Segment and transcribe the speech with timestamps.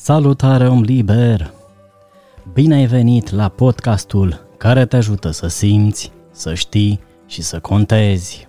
[0.00, 1.52] Salutare om liber!
[2.52, 8.48] Bine ai venit la podcastul care te ajută să simți, să știi și să contezi.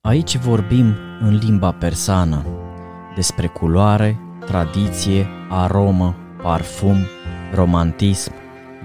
[0.00, 2.46] Aici vorbim în limba persană
[3.14, 6.96] despre culoare, tradiție, aromă, parfum,
[7.54, 8.32] romantism,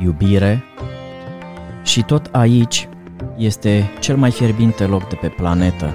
[0.03, 0.63] iubire.
[1.83, 2.87] Și tot aici
[3.37, 5.93] este cel mai fierbinte loc de pe planetă.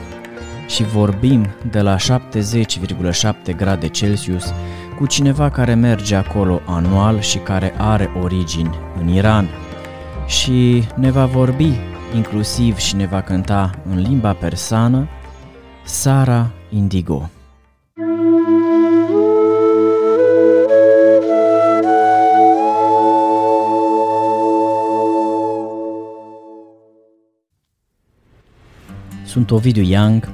[0.67, 4.53] Și vorbim de la 70,7 grade Celsius
[4.97, 9.49] cu cineva care merge acolo anual și care are origini în Iran.
[10.27, 11.73] Și ne va vorbi
[12.15, 15.09] inclusiv și ne va cânta în limba persană
[15.85, 17.31] Sara Indigo.
[29.35, 30.29] Sunt Ovidiu Young,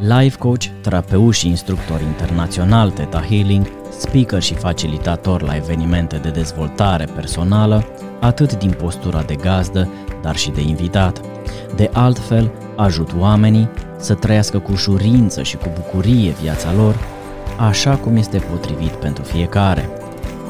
[0.00, 3.66] life coach, terapeut și instructor internațional Theta Healing,
[3.98, 7.84] speaker și facilitator la evenimente de dezvoltare personală,
[8.20, 9.88] atât din postura de gazdă,
[10.22, 11.20] dar și de invitat.
[11.76, 16.94] De altfel, ajut oamenii să trăiască cu ușurință și cu bucurie viața lor,
[17.58, 19.88] așa cum este potrivit pentru fiecare.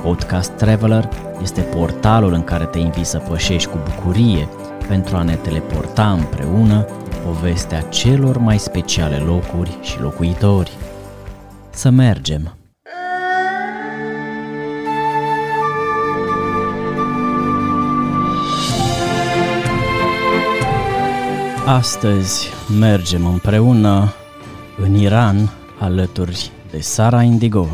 [0.02, 1.08] Podcast Traveler
[1.42, 4.48] este portalul în care te invit să pășești cu bucurie
[4.88, 6.86] pentru a ne teleporta împreună
[7.24, 10.70] povestea celor mai speciale locuri și locuitori.
[11.70, 12.56] Să mergem!
[21.66, 24.12] Astăzi mergem împreună
[24.82, 27.68] în Iran alături de Sara Indigo.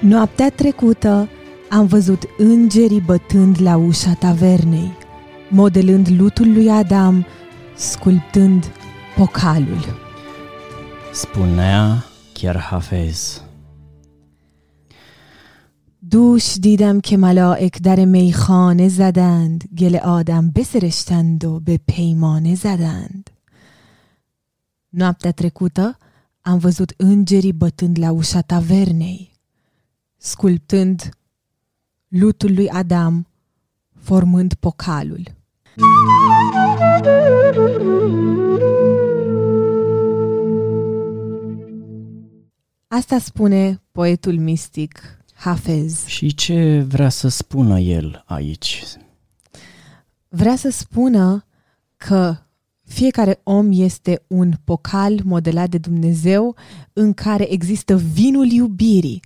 [0.00, 1.28] Noaptea trecută
[1.69, 4.91] am văzut îngerii bătând la ușa tavernei,
[5.49, 7.25] modelând lutul lui Adam,
[7.75, 8.71] sculptând
[9.15, 9.85] pocalul.
[11.13, 13.39] Spunea chiar Hafez.
[16.09, 23.29] دوش دیدم که ملائک در میخانه زدند گل آدم بسرشتند و به پیمانه زدند
[24.89, 25.97] Noaptea trecută
[26.41, 29.31] am văzut îngerii bătând la ușa tavernei,
[30.17, 31.09] sculptând
[32.10, 33.26] lutul lui Adam,
[33.98, 35.22] formând pocalul.
[42.88, 46.04] Asta spune poetul mistic Hafez.
[46.06, 48.84] Și ce vrea să spună el aici?
[50.28, 51.44] Vrea să spună
[51.96, 52.36] că
[52.84, 56.56] fiecare om este un pocal modelat de Dumnezeu
[56.92, 59.22] în care există vinul iubirii.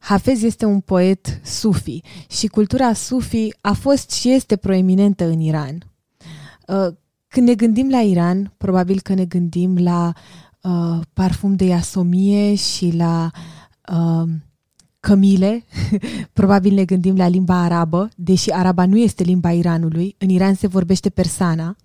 [0.00, 5.92] Hafez este un poet sufi și cultura sufi a fost și este proeminentă în Iran.
[6.66, 6.94] Uh,
[7.28, 10.12] când ne gândim la Iran, probabil că ne gândim la
[10.62, 13.30] uh, parfum de iasomie și la
[13.92, 14.28] uh,
[15.00, 15.64] cămile,
[16.32, 20.66] probabil ne gândim la limba arabă, deși araba nu este limba Iranului, în Iran se
[20.66, 21.76] vorbește persana.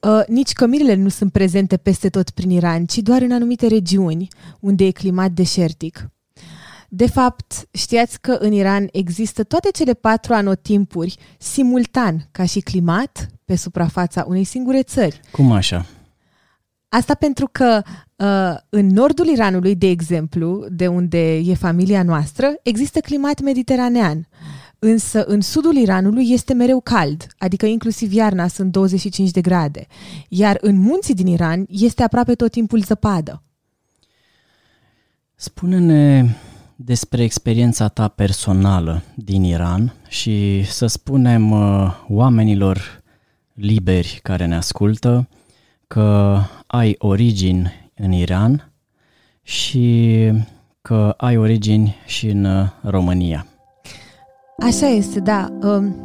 [0.00, 4.28] Uh, nici cămilele nu sunt prezente peste tot prin Iran, ci doar în anumite regiuni
[4.60, 6.10] unde e climat deșertic.
[6.94, 13.28] De fapt, știați că în Iran există toate cele patru anotimpuri simultan ca și climat
[13.44, 15.20] pe suprafața unei singure țări.
[15.30, 15.86] Cum așa?
[16.88, 17.82] Asta pentru că
[18.16, 24.28] uh, în nordul Iranului, de exemplu, de unde e familia noastră, există climat mediteranean.
[24.78, 29.86] Însă în sudul Iranului este mereu cald, adică inclusiv iarna sunt 25 de grade.
[30.28, 33.42] Iar în munții din Iran este aproape tot timpul zăpadă.
[35.34, 36.34] Spune-ne
[36.84, 43.02] despre experiența ta personală din Iran și să spunem uh, oamenilor
[43.54, 45.28] liberi care ne ascultă
[45.86, 48.72] că ai origini în Iran
[49.42, 50.30] și
[50.82, 53.46] că ai origini și în uh, România.
[54.58, 55.48] Așa este, da.
[55.62, 55.96] Um,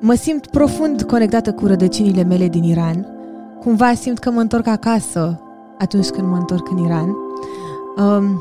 [0.00, 3.06] mă simt profund conectată cu rădăcinile mele din Iran.
[3.60, 5.40] Cumva simt că mă întorc acasă
[5.78, 7.08] atunci când mă întorc în Iran.
[7.96, 8.40] Um,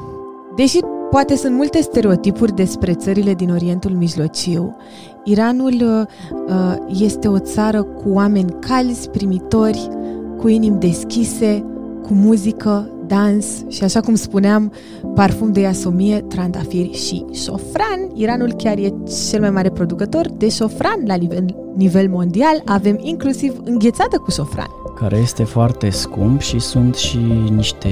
[0.56, 0.80] deși
[1.12, 4.76] poate sunt multe stereotipuri despre țările din Orientul Mijlociu,
[5.24, 6.06] Iranul
[6.48, 9.90] uh, este o țară cu oameni calzi, primitori,
[10.38, 11.66] cu inimi deschise,
[12.02, 14.72] cu muzică, dans și, așa cum spuneam,
[15.14, 18.10] parfum de iasomie, trandafiri și șofran.
[18.14, 18.94] Iranul chiar e
[19.30, 22.62] cel mai mare producător de șofran la nivel, nivel mondial.
[22.66, 24.79] Avem inclusiv înghețată cu șofran.
[25.00, 27.18] Care este foarte scump și sunt și
[27.52, 27.90] niște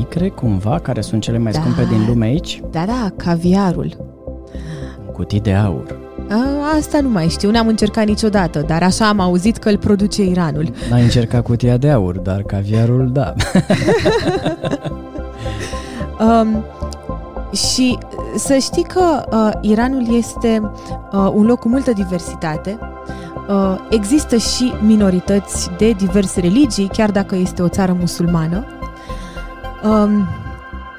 [0.00, 1.60] icre, cumva, care sunt cele mai Da.
[1.60, 2.62] scumpe din lume aici.
[2.70, 3.96] Da, da, caviarul.
[5.12, 5.98] Cutii de aur.
[6.30, 10.22] A, asta nu mai știu, n-am încercat niciodată, dar așa am auzit că îl produce
[10.24, 10.70] Iranul.
[10.90, 13.32] N-ai încercat cutia de aur, dar caviarul, da.
[16.42, 16.64] Um,
[17.52, 17.98] și
[18.36, 20.70] să știi că uh, Iranul este
[21.12, 22.78] uh, un loc cu multă diversitate.
[23.50, 28.64] Uh, există și minorități de diverse religii, chiar dacă este o țară musulmană.
[29.84, 30.28] Um,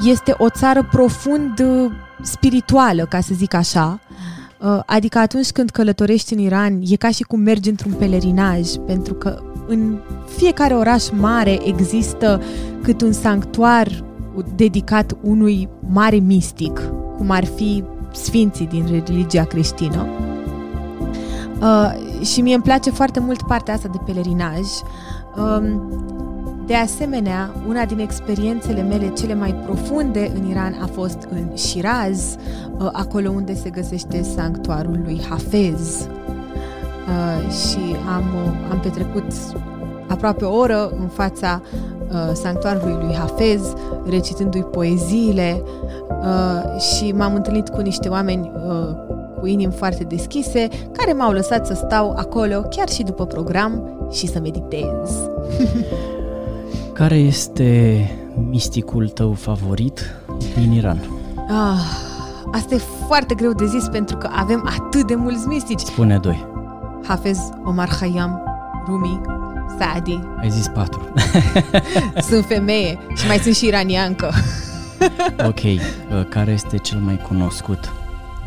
[0.06, 4.00] este o țară profund uh, spirituală, ca să zic așa.
[4.58, 9.14] Uh, adică atunci când călătorești în Iran, e ca și cum mergi într-un pelerinaj, pentru
[9.14, 9.98] că în
[10.38, 12.42] fiecare oraș mare există
[12.82, 14.04] cât un sanctuar
[14.56, 16.82] dedicat unui mare mistic,
[17.18, 17.84] cum ar fi
[18.14, 20.08] sfinții din religia creștină.
[21.62, 21.94] Uh,
[22.26, 24.60] și mie îmi place foarte mult partea asta de pelerinaj.
[25.38, 25.92] Um,
[26.66, 32.36] de asemenea, una din experiențele mele cele mai profunde în Iran a fost în Shiraz,
[32.78, 36.08] uh, acolo unde se găsește sanctuarul lui Hafez.
[37.08, 39.34] Uh, și am, uh, am petrecut
[40.12, 41.62] aproape o oră în fața
[42.12, 43.74] uh, sanctuarului lui Hafez,
[44.10, 45.64] recitându-i poeziile
[46.10, 49.11] uh, și m-am întâlnit cu niște oameni uh,
[49.42, 54.28] cu inimi foarte deschise, care m-au lăsat să stau acolo chiar și după program și
[54.28, 55.30] să meditez.
[56.94, 58.10] Care este
[58.50, 60.16] misticul tău favorit
[60.60, 61.00] din Iran?
[61.50, 61.80] Ah,
[62.52, 65.80] asta e foarte greu de zis pentru că avem atât de mulți mistici.
[65.80, 66.46] Spune doi.
[67.08, 68.42] Hafez, Omar Khayyam,
[68.88, 69.22] Rumi,
[69.80, 70.20] Saadi.
[70.40, 71.14] Ai zis patru.
[72.30, 74.32] Sunt femeie și mai sunt și iraniancă.
[75.48, 75.60] ok.
[76.12, 77.92] Uh, Care este cel mai cunoscut?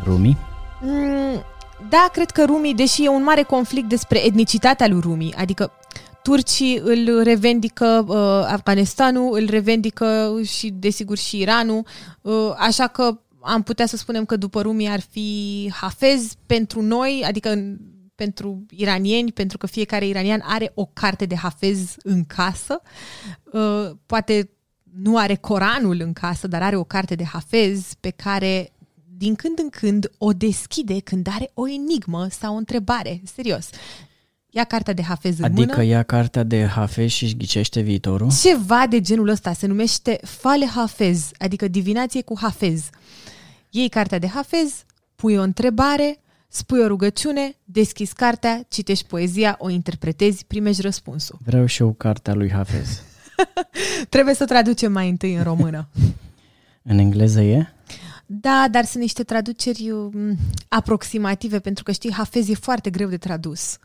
[0.03, 0.37] Rumi?
[0.81, 1.43] Mm,
[1.89, 5.71] da, cred că Rumi, deși e un mare conflict despre etnicitatea lui Rumi, adică
[6.21, 11.85] turcii îl revendică, uh, Afganistanul îl revendică și, desigur, și Iranul,
[12.21, 17.23] uh, așa că am putea să spunem că după Rumi ar fi Hafez pentru noi,
[17.27, 17.77] adică în-
[18.15, 22.81] pentru iranieni, pentru că fiecare iranian are o carte de Hafez în casă.
[23.51, 24.49] Uh, poate
[25.01, 28.73] nu are Coranul în casă, dar are o carte de Hafez pe care
[29.17, 33.21] din când în când o deschide când are o enigmă sau o întrebare.
[33.35, 33.69] Serios.
[34.49, 35.83] Ia cartea de Hafez în Adică mână.
[35.83, 38.31] ia cartea de Hafez și își ghicește viitorul?
[38.41, 42.89] Ceva de genul ăsta se numește Fale Hafez, adică divinație cu Hafez.
[43.69, 44.83] Iei cartea de Hafez,
[45.15, 51.37] pui o întrebare, spui o rugăciune, deschizi cartea, citești poezia, o interpretezi, primești răspunsul.
[51.45, 53.01] Vreau și eu cartea lui Hafez.
[54.09, 55.89] Trebuie să o traducem mai întâi în română.
[56.87, 57.74] În engleză e?
[58.25, 60.37] Da, dar sunt niște traduceri um,
[60.67, 63.77] aproximative, pentru că știi, Hafez e foarte greu de tradus.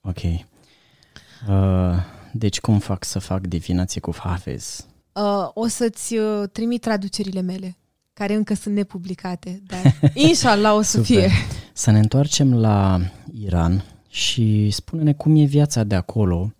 [0.00, 0.22] Ok.
[0.22, 1.96] Uh,
[2.32, 4.86] deci cum fac să fac divinație cu Hafez?
[5.12, 7.76] Uh, o să-ți uh, trimit traducerile mele,
[8.12, 9.94] care încă sunt nepublicate, dar
[10.28, 11.04] inshallah o să Super.
[11.04, 11.30] fie.
[11.72, 13.00] Să ne întoarcem la
[13.32, 16.52] Iran și spune-ne cum e viața de acolo,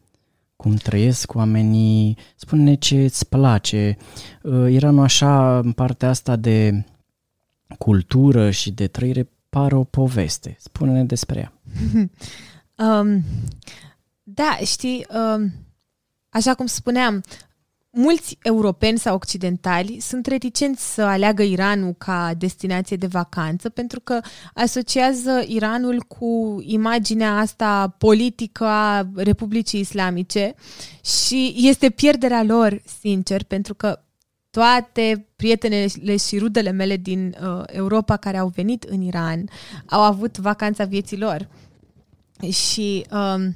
[0.66, 3.96] cum trăiesc oamenii, spune-ne ce îți place.
[4.42, 6.84] Uh, Iranul așa, în partea asta de
[7.78, 10.56] cultură și de trăire, pare o poveste.
[10.58, 11.52] Spune-ne despre ea.
[12.78, 13.24] Um,
[14.22, 15.52] da, știi, um,
[16.28, 17.22] așa cum spuneam,
[17.96, 24.20] mulți europeni sau occidentali sunt reticenți să aleagă Iranul ca destinație de vacanță pentru că
[24.54, 30.54] asociază Iranul cu imaginea asta politică a Republicii Islamice
[31.04, 34.00] și este pierderea lor, sincer, pentru că
[34.50, 39.48] toate prietenele și rudele mele din uh, Europa care au venit în Iran
[39.86, 41.48] au avut vacanța vieții lor.
[42.50, 43.54] Și, um,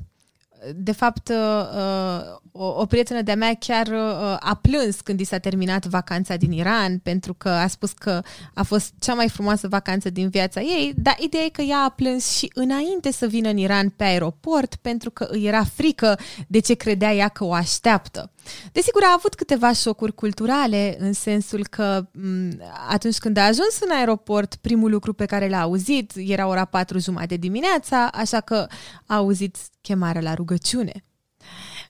[0.77, 5.39] de fapt, uh, o, o prietenă de-a mea chiar uh, a plâns când i s-a
[5.39, 8.23] terminat vacanța din Iran, pentru că a spus că
[8.55, 11.89] a fost cea mai frumoasă vacanță din viața ei, dar ideea e că ea a
[11.89, 16.59] plâns și înainte să vină în Iran pe aeroport, pentru că îi era frică de
[16.59, 18.31] ce credea ea că o așteaptă.
[18.73, 22.49] Desigur, a avut câteva șocuri culturale, în sensul că m,
[22.89, 26.99] atunci când a ajuns în aeroport, primul lucru pe care l-a auzit era ora patru
[26.99, 28.67] jumate dimineața, așa că
[29.07, 31.05] a auzit chemarea la rugăciune.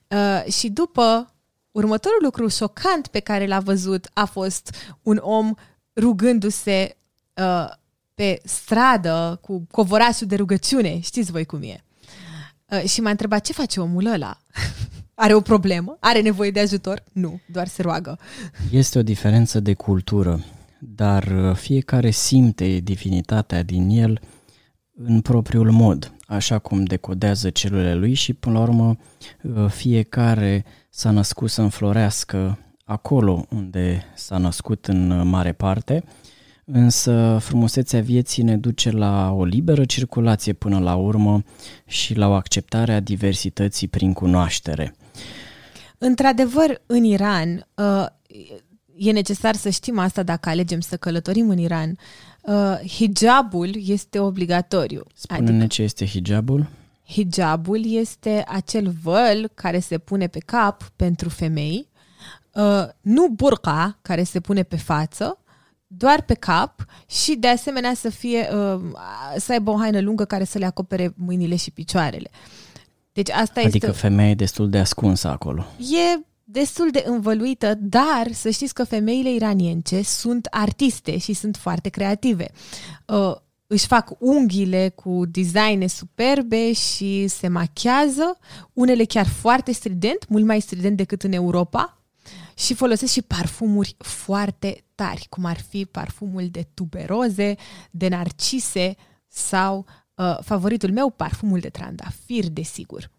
[0.07, 1.33] Uh, și după,
[1.71, 5.53] următorul lucru șocant pe care l-a văzut a fost un om
[5.95, 6.97] rugându-se
[7.33, 7.69] uh,
[8.13, 10.99] pe stradă cu covorașul de rugăciune.
[10.99, 11.83] Știți voi cum e.
[12.65, 14.37] Uh, și m-a întrebat ce face omul ăla.
[15.23, 15.97] Are o problemă?
[15.99, 17.03] Are nevoie de ajutor?
[17.11, 18.19] Nu, doar se roagă.
[18.71, 20.43] Este o diferență de cultură,
[20.79, 24.19] dar uh, fiecare simte divinitatea din el
[24.95, 26.13] în propriul mod.
[26.27, 28.97] așa cum decodează celulele lui și până la urmă
[29.41, 36.03] uh, fiecare s-a născut să înflorească acolo unde s-a născut în mare parte,
[36.65, 41.43] însă frumusețea vieții ne duce la o liberă circulație până la urmă
[41.85, 44.95] și la o acceptare a diversității prin cunoaștere.
[46.03, 48.05] Într-adevăr, în Iran, uh,
[48.95, 51.97] e necesar să știm asta dacă alegem să călătorim în Iran,
[52.41, 55.03] uh, hijabul este obligatoriu.
[55.13, 56.67] Spune-ne adică, ce este hijabul.
[57.07, 61.89] Hijabul este acel văl care se pune pe cap pentru femei,
[62.53, 65.37] uh, nu burqa care se pune pe față,
[65.87, 68.81] doar pe cap și de asemenea să fie uh,
[69.37, 72.29] să aibă o haină lungă care să le acopere mâinile și picioarele.
[73.13, 73.99] Deci asta adică este...
[73.99, 75.65] femeia e destul de ascunsă acolo.
[75.77, 81.89] E destul de învăluită, dar să știți că femeile iranience sunt artiste și sunt foarte
[81.89, 82.51] creative.
[83.05, 83.35] Uh,
[83.67, 88.37] își fac unghiile cu designe superbe și se machează,
[88.73, 92.01] unele chiar foarte strident, mult mai strident decât în Europa,
[92.57, 97.55] și folosesc și parfumuri foarte tari, cum ar fi parfumul de tuberoze,
[97.91, 98.95] de narcise
[99.27, 99.85] sau
[100.21, 103.09] uh, favoritul meu, parfumul de trandafir, desigur.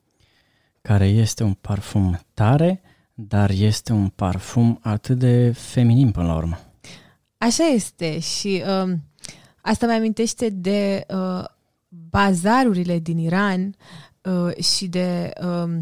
[0.81, 2.81] Care este un parfum tare,
[3.15, 6.59] dar este un parfum atât de feminin până la urmă.
[7.39, 8.93] Așa este și uh,
[9.61, 11.45] asta mi amintește de uh,
[11.89, 13.77] bazarurile din Iran
[14.23, 15.73] uh, și de uh,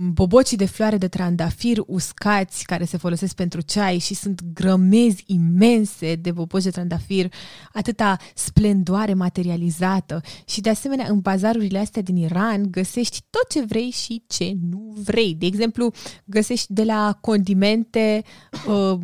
[0.00, 6.14] bobocii de floare de trandafir uscați care se folosesc pentru ceai și sunt grămezi imense
[6.14, 7.32] de boboci de trandafir,
[7.72, 13.90] atâta splendoare materializată și de asemenea în bazarurile astea din Iran găsești tot ce vrei
[13.90, 15.34] și ce nu vrei.
[15.34, 15.92] De exemplu,
[16.24, 18.22] găsești de la condimente
[18.68, 18.98] uh,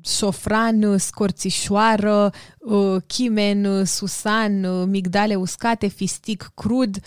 [0.00, 6.98] sofran, scorțișoară, uh, chimen, susan, uh, migdale uscate, fistic crud,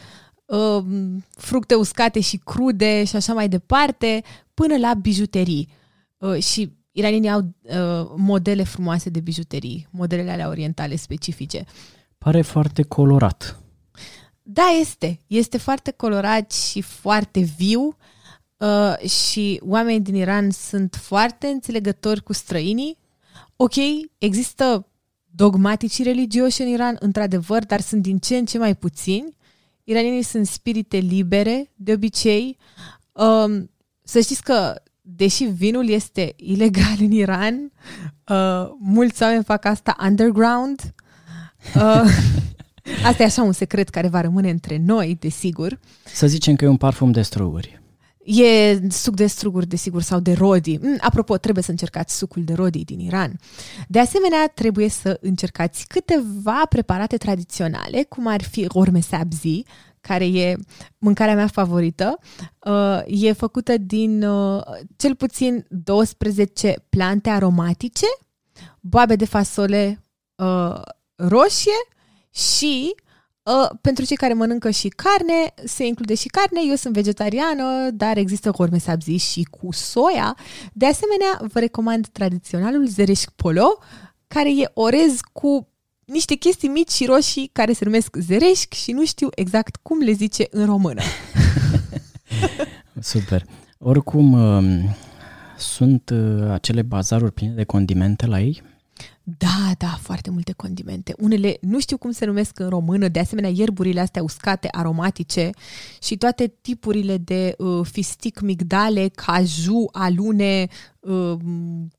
[0.49, 0.83] uh,
[1.29, 5.69] fructe uscate și crude și așa mai departe, până la bijuterii.
[6.17, 11.65] Uh, și iranienii au uh, modele frumoase de bijuterii, modelele alea orientale specifice.
[12.17, 13.59] Pare foarte colorat.
[14.43, 15.19] Da, este.
[15.27, 17.95] Este foarte colorat și foarte viu
[18.57, 22.97] uh, și oamenii din Iran sunt foarte înțelegători cu străinii.
[23.55, 23.75] Ok,
[24.17, 24.87] există
[25.25, 29.37] dogmatici religioși în Iran, într-adevăr, dar sunt din ce în ce mai puțini
[29.89, 32.57] iranienii sunt spirite libere, de obicei.
[33.11, 33.69] Um,
[34.03, 37.71] să știți că, deși vinul este ilegal în Iran,
[38.27, 40.93] uh, mulți oameni fac asta underground.
[41.75, 42.03] Uh,
[43.09, 45.79] asta e așa un secret care va rămâne între noi, desigur.
[46.05, 47.78] Să zicem că e un parfum de struguri.
[48.31, 50.77] E suc de struguri, desigur, sau de rodi.
[50.81, 53.39] Mm, apropo, trebuie să încercați sucul de rodi din Iran.
[53.87, 59.63] De asemenea, trebuie să încercați câteva preparate tradiționale, cum ar fi orme sabzi,
[60.01, 60.55] care e
[60.97, 62.19] mâncarea mea favorită.
[62.65, 64.61] Uh, e făcută din uh,
[64.95, 68.05] cel puțin 12 plante aromatice,
[68.79, 70.03] boabe de fasole
[70.35, 70.81] uh,
[71.15, 71.79] roșie
[72.29, 73.07] și Uh,
[73.81, 76.59] pentru cei care mănâncă și carne, se include și carne.
[76.67, 80.37] Eu sunt vegetariană, dar există gorme sabzi și cu soia.
[80.73, 83.77] De asemenea, vă recomand tradiționalul zereșc polo,
[84.27, 85.67] care e orez cu
[86.05, 90.11] niște chestii mici și roșii care se numesc zereșc și nu știu exact cum le
[90.11, 91.01] zice în română.
[92.99, 93.45] Super.
[93.77, 94.95] Oricum, um,
[95.57, 98.61] sunt uh, acele bazaruri pline de condimente la ei?
[99.37, 101.13] Da, da, foarte multe condimente.
[101.17, 105.49] Unele nu știu cum se numesc în română, de asemenea ierburile astea uscate, aromatice
[106.01, 110.67] și toate tipurile de uh, fistic, migdale, caju, alune,
[110.99, 111.37] uh,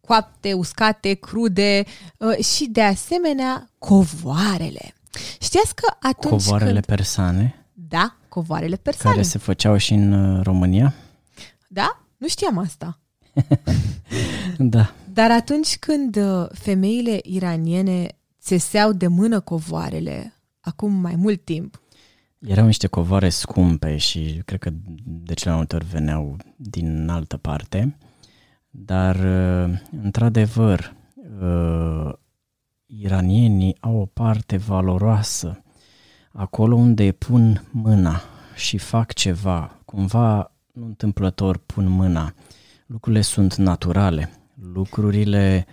[0.01, 1.85] coapte, uscate, crude
[2.17, 4.95] uh, și de asemenea covoarele.
[5.41, 6.85] Știați că atunci Covoarele când...
[6.85, 7.65] persane?
[7.73, 9.15] Da, covoarele persane.
[9.15, 10.95] Care se făceau și în uh, România?
[11.69, 12.01] Da?
[12.17, 12.99] Nu știam asta.
[14.59, 14.93] da.
[15.13, 21.83] Dar atunci când uh, femeile iraniene țeseau de mână covoarele, acum mai mult timp,
[22.39, 24.71] erau niște covoare scumpe și cred că
[25.05, 27.97] de cele mai multe ori veneau din altă parte,
[28.71, 30.95] dar uh, într-adevăr
[31.41, 32.13] uh,
[32.87, 35.63] iranienii au o parte valoroasă
[36.33, 38.21] acolo unde pun mâna
[38.55, 42.35] și fac ceva, cumva nu întâmplător pun mâna,
[42.87, 45.67] lucrurile sunt naturale, lucrurile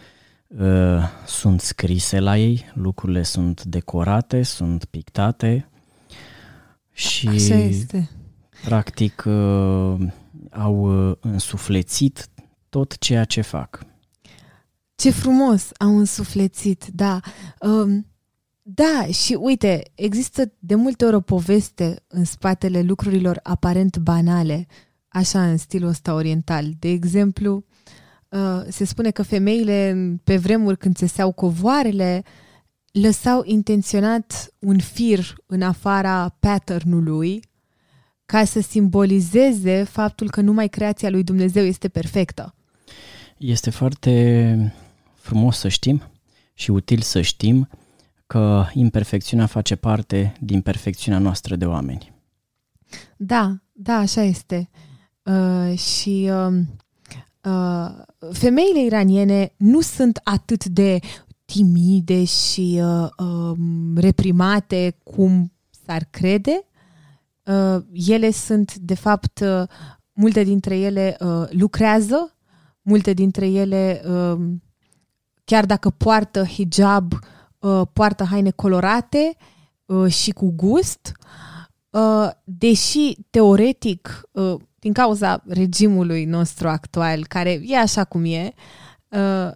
[0.47, 5.69] uh, sunt scrise la ei, lucrurile sunt decorate, sunt pictate
[6.91, 8.09] și Așa este.
[8.63, 9.95] practic uh,
[10.49, 12.29] au uh, însuflețit
[12.69, 13.85] tot ceea ce fac.
[14.95, 17.19] Ce frumos au însuflețit, da.
[17.59, 18.05] Um,
[18.61, 24.67] Da, și uite, există de multe ori o poveste în spatele lucrurilor aparent banale,
[25.07, 26.73] așa în stilul ăsta oriental.
[26.79, 27.66] De exemplu, uh,
[28.69, 32.23] se spune că femeile pe vremuri când seau covoarele
[32.91, 37.39] lăsau intenționat un fir în afara patternului
[38.25, 42.55] ca să simbolizeze faptul că numai creația lui Dumnezeu este perfectă.
[43.37, 44.73] Este foarte
[45.15, 46.01] frumos să știm
[46.53, 47.69] și util să știm
[48.27, 52.13] că imperfecțiunea face parte din perfecțiunea noastră de oameni.
[53.17, 54.69] Da, da, așa este.
[55.23, 56.59] Uh, și uh,
[57.47, 57.89] uh,
[58.31, 60.99] femeile iraniene nu sunt atât de
[61.45, 63.57] timide și uh, uh,
[63.95, 65.51] reprimate cum
[65.85, 66.65] s-ar crede.
[67.43, 69.63] Uh, ele sunt, de fapt, uh,
[70.13, 72.35] multe dintre ele uh, lucrează,
[72.81, 74.39] multe dintre ele, uh,
[75.43, 77.13] chiar dacă poartă hijab,
[77.59, 79.35] uh, poartă haine colorate
[79.85, 81.11] uh, și cu gust,
[81.89, 84.55] uh, deși teoretic, uh,
[84.87, 88.53] din cauza regimului nostru actual, care e așa cum e,
[89.09, 89.51] uh,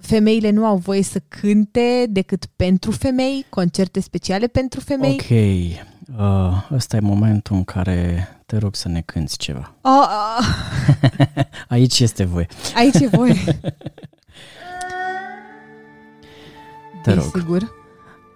[0.00, 5.12] femeile nu au voie să cânte decât pentru femei, concerte speciale pentru femei.
[5.12, 5.30] Ok,
[6.18, 9.74] uh, ăsta e momentul în care te rog să ne cânti ceva.
[9.80, 10.06] Oh,
[10.38, 10.46] oh.
[11.68, 12.46] Aici este voie.
[12.74, 13.34] Aici e voie.
[17.02, 17.30] Te rog.
[17.34, 17.74] Sigur.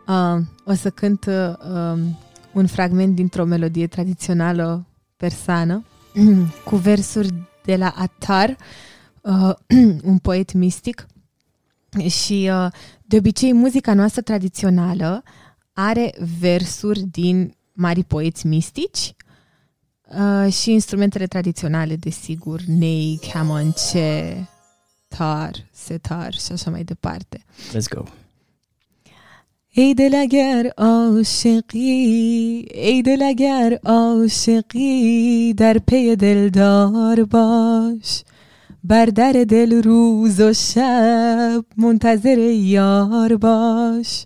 [0.07, 1.99] Uh, o să cânt uh,
[2.53, 5.83] un fragment dintr-o melodie tradițională persană
[6.65, 7.35] cu versuri
[7.65, 8.57] de la Atar,
[9.21, 9.55] uh,
[10.11, 11.07] un poet mistic.
[12.09, 12.73] Și uh,
[13.03, 15.23] de obicei muzica noastră tradițională
[15.73, 19.15] are versuri din mari poeți mistici
[20.09, 24.49] uh, și instrumentele tradiționale, desigur, ney, camonce,
[25.09, 27.45] tar, setar și așa mai departe.
[27.69, 28.03] Let's go.
[29.79, 38.25] ای دل اگر عاشقی ای دل اگر عاشقی در پی دلدار باش.
[38.85, 44.25] بر در دل روز و شب منتظر یار باش.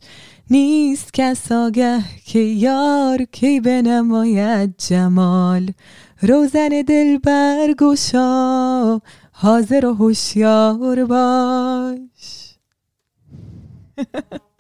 [0.51, 5.71] نیست کس آگه که یار کی بنماید جمال.
[6.23, 9.01] روزن دل برگشا
[9.33, 12.55] حاضر و هوشیار باش.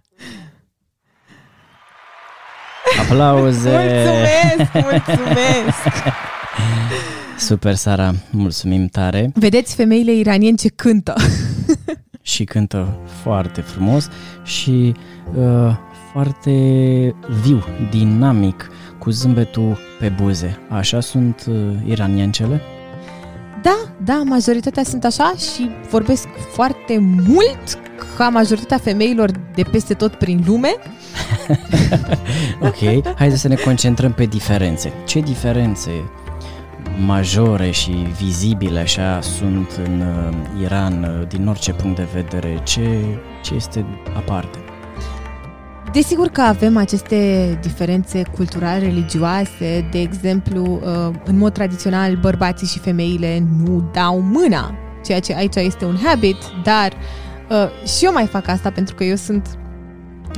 [3.01, 3.71] Aplauze!
[3.71, 6.05] Mulțumesc, mulțumesc!
[7.49, 11.15] Super, Sara, mulțumim tare Vedeți femeile iraniene ce cântă.
[12.23, 14.09] și cântă foarte frumos
[14.45, 14.95] și
[15.35, 15.77] uh,
[16.13, 16.51] foarte
[17.43, 20.59] viu, dinamic, cu zâmbetul pe buze.
[20.69, 22.61] Așa sunt uh, iraniancele?
[23.63, 27.79] Da, da, majoritatea sunt așa și vorbesc foarte mult
[28.17, 30.77] ca majoritatea femeilor de peste tot prin lume.
[32.69, 34.93] ok, haideți să ne concentrăm pe diferențe.
[35.07, 35.91] Ce diferențe
[37.07, 42.61] majore și vizibile așa sunt în uh, Iran uh, din orice punct de vedere?
[42.63, 43.05] Ce,
[43.43, 43.85] ce este
[44.17, 44.59] aparte?
[45.93, 49.89] Desigur că avem aceste diferențe culturale, religioase.
[49.91, 55.57] De exemplu, uh, în mod tradițional, bărbații și femeile nu dau mâna, ceea ce aici
[55.57, 57.22] este un habit, dar uh,
[57.97, 59.59] și eu mai fac asta pentru că eu sunt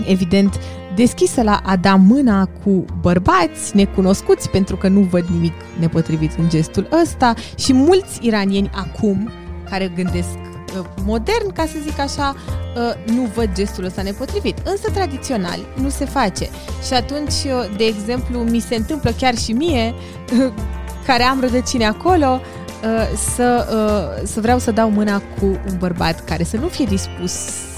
[0.07, 0.61] evident
[0.95, 6.49] deschisă la a da mâna cu bărbați necunoscuți pentru că nu văd nimic nepotrivit în
[6.49, 9.31] gestul ăsta și mulți iranieni acum
[9.71, 14.59] care gândesc uh, modern, ca să zic așa, uh, nu văd gestul ăsta nepotrivit.
[14.65, 16.49] Însă tradițional nu se face.
[16.87, 19.95] Și atunci, uh, de exemplu, mi se întâmplă chiar și mie,
[21.07, 22.41] care am rădăcini acolo,
[23.35, 23.67] să,
[24.25, 27.33] să vreau să dau mâna cu un bărbat care să nu fie dispus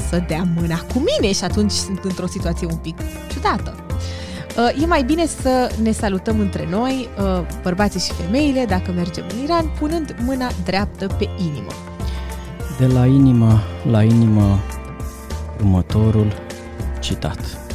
[0.08, 2.96] să dea mâna cu mine și atunci sunt într-o situație un pic
[3.32, 3.74] ciudată.
[4.82, 7.08] E mai bine să ne salutăm între noi,
[7.62, 11.72] bărbații și femeile, dacă mergem în Iran, punând mâna dreaptă pe inimă.
[12.78, 14.58] De la inimă la inimă,
[15.58, 16.32] următorul
[17.00, 17.65] citat.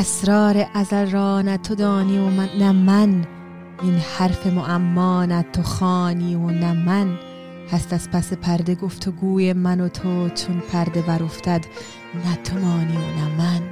[0.00, 3.24] اسرار ازل را نه تو دانی و من نه من
[3.82, 7.18] این حرف معما نه تو خانی و نه من
[7.72, 11.64] هست از پس پرده گفتگوی من و تو چون پرده بر افتد
[12.24, 13.62] نه تو مانی و نه man.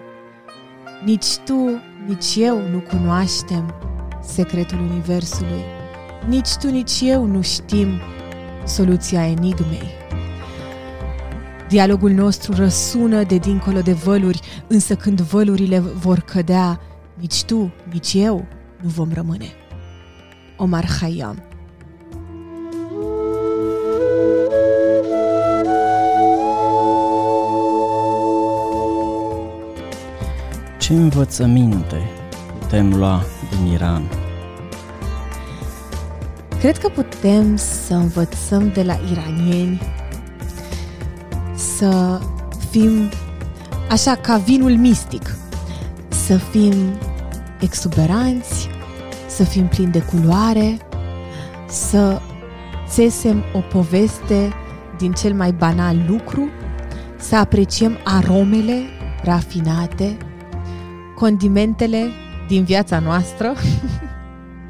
[1.06, 3.74] Nici tu, nici eu nu cunoaștem
[4.22, 5.64] secretul Universului.
[6.28, 7.88] Nici tu, nici eu nu știm
[8.64, 9.97] soluția enigmei.
[11.68, 16.80] Dialogul nostru răsună de dincolo de văluri, însă când vălurile vor cădea,
[17.14, 18.46] nici tu, nici eu
[18.82, 19.46] nu vom rămâne.
[20.56, 21.42] Omar Khayyam
[30.78, 32.10] Ce învățăminte
[32.58, 34.02] putem lua din Iran?
[36.60, 39.80] Cred că putem să învățăm de la iranieni
[41.78, 42.20] să
[42.70, 43.10] fim
[43.90, 45.36] așa ca vinul mistic,
[46.08, 46.74] să fim
[47.60, 48.68] exuberanți,
[49.26, 50.76] să fim plini de culoare,
[51.66, 52.20] să
[52.88, 54.52] țesem o poveste
[54.96, 56.48] din cel mai banal lucru,
[57.16, 58.82] să apreciem aromele
[59.22, 60.16] rafinate,
[61.14, 62.08] condimentele
[62.48, 63.52] din viața noastră.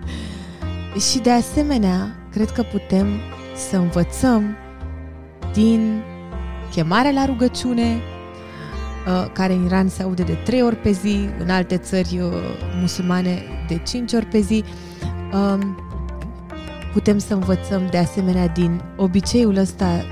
[1.11, 3.07] Și de asemenea, cred că putem
[3.69, 4.57] să învățăm
[5.53, 6.03] din
[6.71, 8.01] chemarea la rugăciune,
[9.07, 12.33] uh, care în Iran se aude de trei ori pe zi, în alte țări uh,
[12.81, 14.65] musulmane de cinci ori pe zi.
[15.33, 15.79] Um,
[16.93, 20.05] putem să învățăm de asemenea din obiceiul ăsta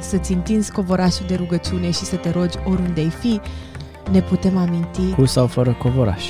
[0.00, 3.40] să-ți întinzi covorașul de rugăciune și să te rogi oriunde ai fi,
[4.10, 5.14] ne putem aminti...
[5.14, 6.24] Cu sau fără covoraș?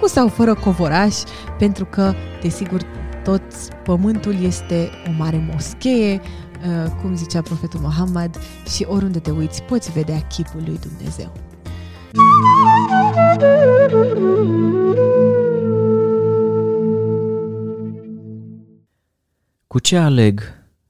[0.00, 1.14] Cu sau fără covoraș,
[1.58, 2.82] pentru că, desigur,
[3.24, 3.42] tot
[3.84, 6.51] pământul este o mare moschee, uh,
[7.00, 8.38] cum zicea profetul Muhammad,
[8.74, 11.32] și oriunde te uiți poți vedea chipul lui Dumnezeu.
[19.66, 20.40] Cu ce aleg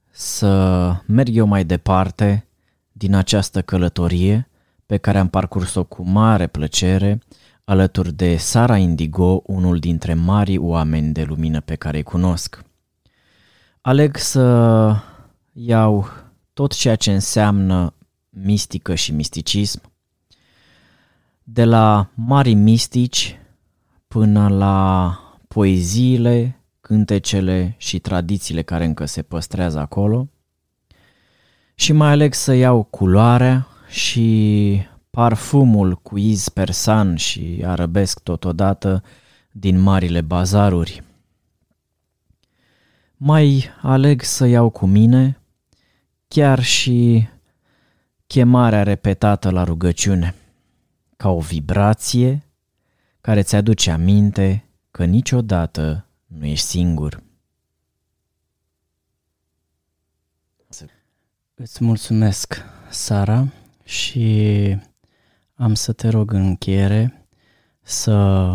[0.09, 2.47] să merg eu mai departe
[2.91, 4.49] din această călătorie
[4.85, 7.19] pe care am parcurs-o cu mare plăcere
[7.63, 12.63] alături de Sara Indigo, unul dintre marii oameni de lumină pe care îi cunosc.
[13.81, 14.95] Aleg să
[15.53, 16.07] iau
[16.53, 17.93] tot ceea ce înseamnă
[18.29, 19.81] mistică și misticism,
[21.43, 23.39] de la mari mistici
[24.07, 30.27] până la poeziile, cântecele și tradițiile care încă se păstrează acolo.
[31.75, 39.03] Și mai aleg să iau culoarea și parfumul cu iz persan și arabesc totodată
[39.51, 41.03] din marile bazaruri.
[43.17, 45.42] Mai aleg să iau cu mine
[46.33, 47.27] chiar și
[48.27, 50.35] chemarea repetată la rugăciune,
[51.17, 52.43] ca o vibrație
[53.21, 57.23] care ți aduce aminte că niciodată nu ești singur.
[61.53, 63.47] Îți mulțumesc, Sara,
[63.83, 64.77] și
[65.53, 67.27] am să te rog în încheiere
[67.81, 68.47] să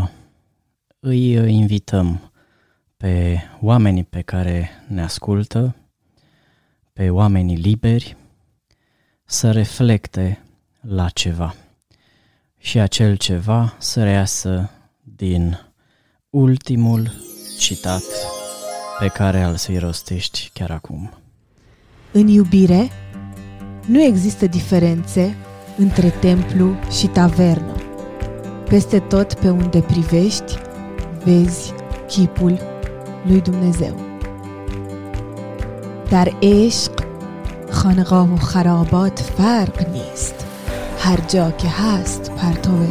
[0.98, 2.32] îi invităm
[2.96, 5.76] pe oamenii pe care ne ascultă,
[6.98, 8.16] pe oamenii liberi,
[9.24, 10.42] să reflecte
[10.80, 11.54] la ceva
[12.56, 14.70] și acel ceva să reiasă
[15.16, 15.58] din
[16.30, 17.12] ultimul
[17.58, 18.02] citat
[18.98, 21.10] pe care al să-i rostești chiar acum.
[22.12, 22.88] În iubire
[23.86, 25.36] nu există diferențe
[25.76, 27.74] între templu și tavernă.
[28.68, 30.54] Peste tot pe unde privești,
[31.24, 31.72] vezi
[32.06, 32.58] chipul
[33.26, 34.07] lui Dumnezeu.
[36.10, 36.92] در عشق
[37.70, 40.46] خانقاه و خرابات فرق نیست.
[40.98, 42.86] هر جا که هست پرتو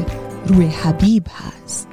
[0.46, 1.88] روی حبیب هست.